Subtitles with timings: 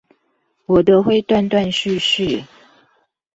[0.65, 2.45] 我的會斷斷續續